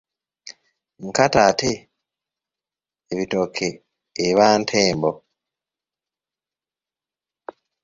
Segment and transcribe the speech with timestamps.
[1.05, 1.71] Nkata ate
[3.11, 3.67] ebitooke
[4.25, 5.11] eba ntembo.